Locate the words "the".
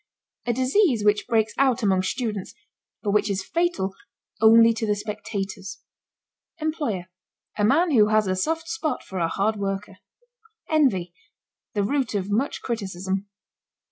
4.87-4.95, 11.75-11.83